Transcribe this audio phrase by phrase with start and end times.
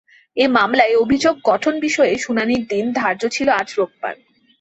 [0.37, 4.15] এ মামলায় অভিযোগ গঠন বিষয়ে শুনানির দিন ধার্য ছিল আজ রোববার।